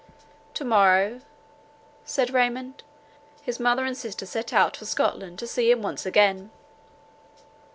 [0.55, 1.21] "To morrow,"
[2.05, 2.81] said Raymond,
[3.43, 6.49] "his mother and sister set out for Scotland to see him once again."